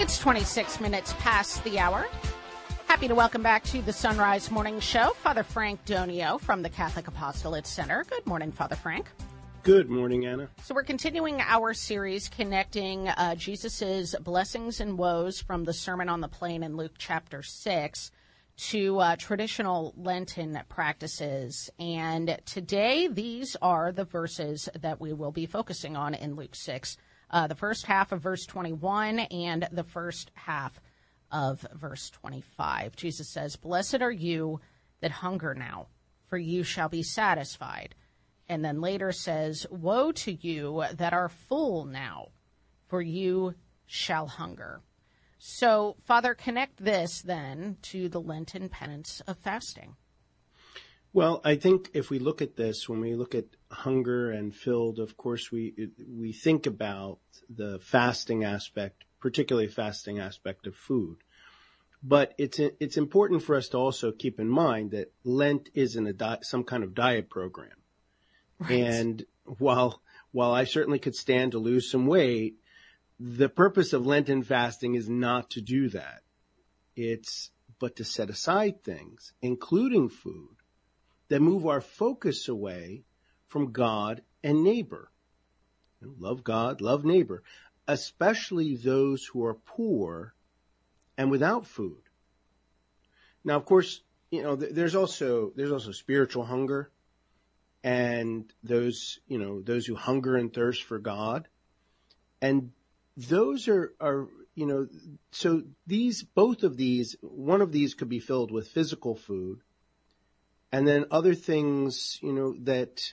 [0.00, 2.06] It's 26 minutes past the hour.
[2.86, 7.08] Happy to welcome back to the Sunrise Morning Show, Father Frank Donio from the Catholic
[7.08, 8.04] Apostolate Center.
[8.08, 9.10] Good morning, Father Frank.
[9.64, 10.50] Good morning, Anna.
[10.62, 16.20] So, we're continuing our series connecting uh, Jesus' blessings and woes from the Sermon on
[16.20, 18.12] the Plain in Luke chapter 6
[18.68, 21.70] to uh, traditional Lenten practices.
[21.80, 26.96] And today, these are the verses that we will be focusing on in Luke 6
[27.30, 30.80] uh, the first half of verse 21 and the first half
[31.30, 32.96] of verse 25.
[32.96, 34.60] Jesus says, Blessed are you
[35.00, 35.88] that hunger now,
[36.26, 37.94] for you shall be satisfied.
[38.48, 42.28] And then later says, Woe to you that are full now,
[42.86, 43.54] for you
[43.86, 44.80] shall hunger.
[45.38, 49.96] So, Father, connect this then to the Lenten penance of fasting.
[51.12, 54.98] Well, I think if we look at this, when we look at hunger and filled,
[54.98, 57.18] of course, we we think about
[57.48, 61.16] the fasting aspect, particularly fasting aspect of food.
[62.02, 66.12] But it's it's important for us to also keep in mind that Lent isn't a
[66.12, 67.70] di- some kind of diet program.
[68.58, 68.72] Right.
[68.72, 72.56] And while while I certainly could stand to lose some weight,
[73.18, 76.22] the purpose of Lenten fasting is not to do that.
[76.94, 80.57] It's but to set aside things, including food,
[81.28, 83.04] that move our focus away
[83.46, 85.10] from God and neighbor.
[86.00, 87.42] Love God, love neighbor,
[87.86, 90.34] especially those who are poor
[91.16, 92.02] and without food.
[93.44, 96.90] Now, of course, you know, there's also, there's also spiritual hunger
[97.82, 101.48] and those, you know, those who hunger and thirst for God.
[102.40, 102.72] And
[103.16, 104.86] those are, are, you know,
[105.32, 109.60] so these, both of these, one of these could be filled with physical food
[110.72, 113.12] and then other things, you know, that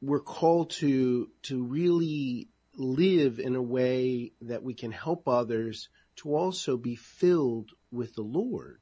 [0.00, 6.34] we're called to to really live in a way that we can help others to
[6.34, 8.80] also be filled with the Lord.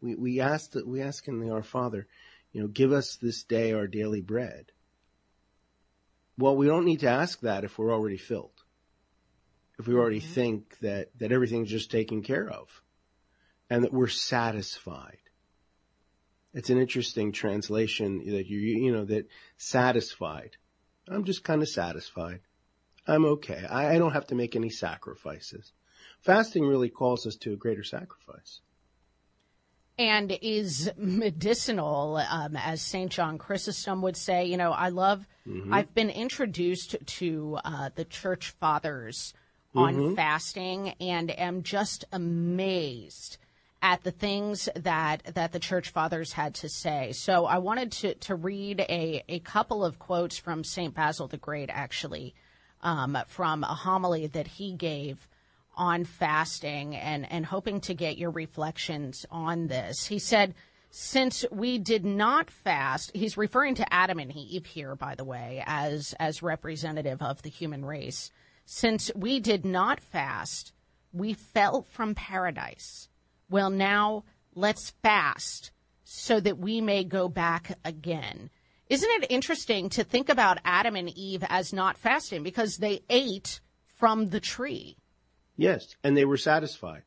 [0.00, 2.06] We we ask that we ask in the Our Father,
[2.52, 4.72] you know, give us this day our daily bread.
[6.38, 8.52] Well, we don't need to ask that if we're already filled.
[9.78, 10.32] If we already mm-hmm.
[10.32, 12.82] think that that everything's just taken care of
[13.68, 15.19] and that we're satisfied
[16.52, 20.56] it's an interesting translation that you, you know, that satisfied.
[21.08, 22.40] I'm just kind of satisfied.
[23.06, 23.64] I'm okay.
[23.68, 25.72] I, I don't have to make any sacrifices.
[26.20, 28.60] Fasting really calls us to a greater sacrifice
[30.00, 33.12] and is medicinal, um, as St.
[33.12, 34.46] John Chrysostom would say.
[34.46, 35.74] You know, I love, mm-hmm.
[35.74, 39.34] I've been introduced to uh, the church fathers
[39.74, 40.14] on mm-hmm.
[40.14, 43.36] fasting and am just amazed
[43.82, 47.12] at the things that that the church fathers had to say.
[47.12, 51.38] So I wanted to to read a a couple of quotes from Saint Basil the
[51.38, 52.34] Great, actually,
[52.82, 55.28] um, from a homily that he gave
[55.76, 60.06] on fasting, and and hoping to get your reflections on this.
[60.06, 60.54] He said.
[60.92, 65.62] Since we did not fast, he's referring to Adam and Eve here, by the way,
[65.64, 68.32] as as representative of the human race.
[68.64, 70.72] Since we did not fast,
[71.12, 73.08] we fell from paradise
[73.50, 74.24] well, now
[74.54, 75.72] let's fast
[76.04, 78.50] so that we may go back again.
[78.88, 83.60] Isn't it interesting to think about Adam and Eve as not fasting because they ate
[83.98, 84.96] from the tree?
[85.56, 87.02] Yes, and they were satisfied.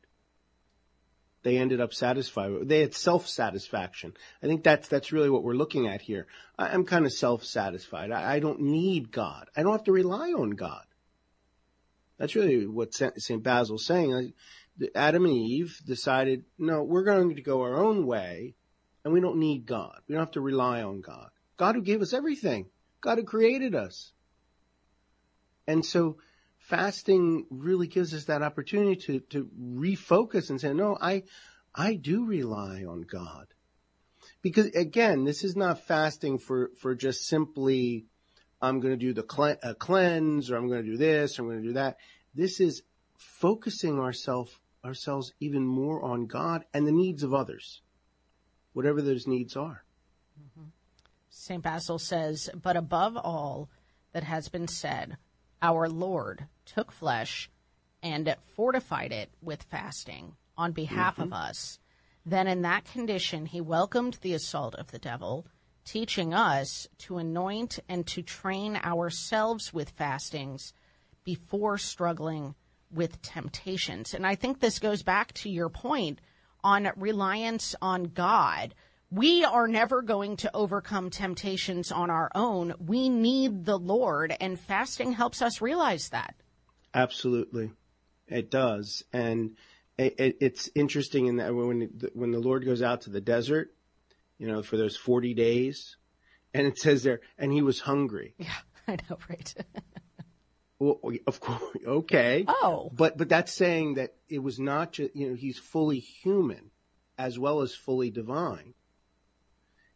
[1.42, 2.68] They ended up satisfied.
[2.68, 4.14] They had self-satisfaction.
[4.42, 6.26] I think that's that's really what we're looking at here.
[6.58, 8.10] I, am kind of self-satisfied.
[8.10, 9.50] I, I, don't need God.
[9.54, 10.84] I don't have to rely on God.
[12.16, 14.32] That's really what Saint Basil's saying.
[14.94, 18.54] Adam and Eve decided, no, we're going to go our own way
[19.04, 20.00] and we don't need God.
[20.08, 21.30] We don't have to rely on God.
[21.56, 22.66] God who gave us everything.
[23.00, 24.12] God who created us.
[25.66, 26.16] And so
[26.58, 31.24] fasting really gives us that opportunity to, to refocus and say, no, I,
[31.74, 33.46] I do rely on God.
[34.42, 38.06] Because again, this is not fasting for, for just simply,
[38.60, 41.62] I'm going to do the cleanse or I'm going to do this or I'm going
[41.62, 41.98] to do that.
[42.34, 42.82] This is
[43.16, 44.54] focusing ourselves
[44.84, 47.82] ourselves even more on God and the needs of others,
[48.72, 49.84] whatever those needs are.
[50.40, 50.68] Mm-hmm.
[51.30, 51.62] St.
[51.62, 53.68] Basil says, but above all
[54.12, 55.16] that has been said,
[55.62, 57.50] our Lord took flesh
[58.02, 61.24] and fortified it with fasting on behalf mm-hmm.
[61.24, 61.78] of us.
[62.26, 65.46] Then, in that condition, he welcomed the assault of the devil,
[65.84, 70.72] teaching us to anoint and to train ourselves with fastings
[71.24, 72.54] before struggling
[72.92, 74.14] with temptations.
[74.14, 76.20] And I think this goes back to your point
[76.62, 78.74] on reliance on God.
[79.10, 82.74] We are never going to overcome temptations on our own.
[82.84, 86.34] We need the Lord, and fasting helps us realize that.
[86.92, 87.70] Absolutely.
[88.26, 89.56] It does, and
[89.98, 93.74] it, it, it's interesting in that when when the Lord goes out to the desert,
[94.38, 95.96] you know, for those forty days,
[96.54, 98.34] and it says there, and he was hungry.
[98.38, 98.54] Yeah,
[98.88, 99.54] I know, right?
[100.84, 102.44] well, of course, okay.
[102.46, 106.70] Oh, but but that's saying that it was not just you know he's fully human,
[107.18, 108.74] as well as fully divine,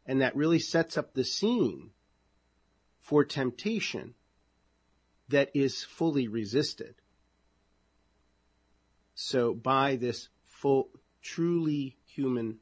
[0.07, 1.91] and that really sets up the scene
[3.01, 4.15] for temptation
[5.29, 6.95] that is fully resisted.
[9.15, 10.89] So by this full,
[11.23, 12.59] truly human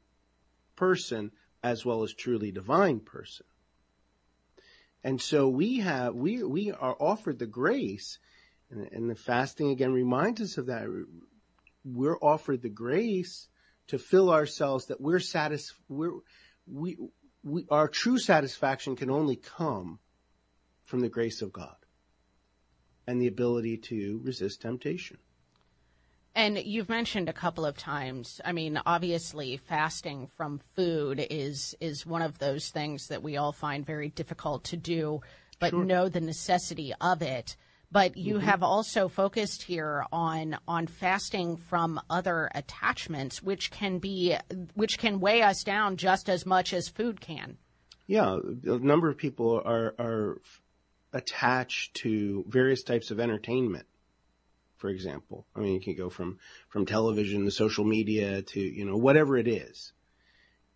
[0.74, 1.30] person
[1.62, 3.46] as well as truly divine person.
[5.06, 8.18] And so we have, we, we are offered the grace
[8.72, 10.88] and, and the fasting again reminds us of that.
[11.84, 13.46] We're offered the grace
[13.86, 15.76] to fill ourselves that we're satisfied,
[16.66, 16.96] we,
[17.44, 20.00] we, our true satisfaction can only come
[20.82, 21.76] from the grace of God
[23.06, 25.18] and the ability to resist temptation.
[26.36, 28.42] And you've mentioned a couple of times.
[28.44, 33.52] I mean, obviously, fasting from food is is one of those things that we all
[33.52, 35.22] find very difficult to do,
[35.58, 35.82] but sure.
[35.82, 37.56] know the necessity of it.
[37.90, 38.44] But you mm-hmm.
[38.44, 44.36] have also focused here on on fasting from other attachments, which can be
[44.74, 47.56] which can weigh us down just as much as food can.
[48.06, 48.36] Yeah,
[48.66, 50.42] a number of people are are
[51.14, 53.86] attached to various types of entertainment
[54.76, 55.46] for example.
[55.54, 56.38] I mean, you can go from,
[56.68, 59.92] from television to social media to, you know, whatever it is.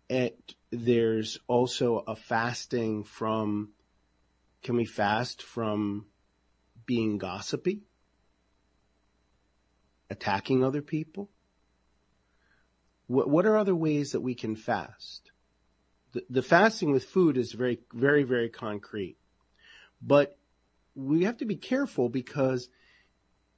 [0.09, 3.71] It, there's also a fasting from,
[4.63, 6.07] can we fast from
[6.85, 7.83] being gossipy?
[10.09, 11.29] Attacking other people?
[13.07, 15.31] What, what are other ways that we can fast?
[16.13, 19.17] The, the fasting with food is very, very, very concrete.
[20.01, 20.37] But
[20.95, 22.67] we have to be careful because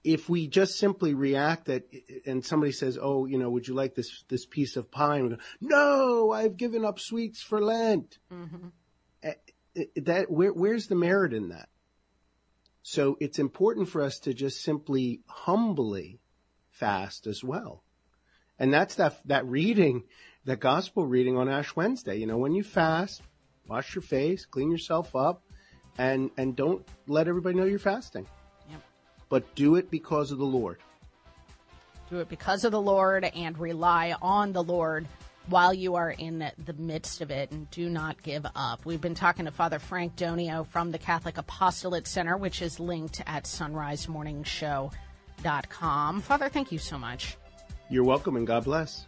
[0.04, 1.90] if we just simply react that
[2.26, 5.24] and somebody says, "Oh, you know, would you like this this piece of pie?" and
[5.24, 8.68] we go, "No, I've given up sweets for Lent." Mm-hmm.
[9.24, 9.34] Eh,
[9.78, 11.70] eh, that where, where's the merit in that?
[12.82, 16.20] So it's important for us to just simply humbly
[16.70, 17.84] fast as well,
[18.60, 20.04] and that's that that reading,
[20.44, 22.18] that gospel reading on Ash Wednesday.
[22.18, 23.22] You know, when you fast,
[23.68, 25.44] wash your face, clean yourself up,
[25.98, 28.28] and and don't let everybody know you're fasting
[29.30, 30.78] but do it because of the Lord.
[32.10, 35.08] Do it because of the Lord and rely on the Lord
[35.48, 38.86] while you are in the midst of it and do not give up.
[38.86, 43.22] We've been talking to Father Frank Donio from the Catholic Apostolate Center, which is linked
[43.28, 46.22] at sunrisemorningshow.com.
[46.22, 47.36] Father, thank you so much.
[47.90, 49.06] You're welcome and God bless.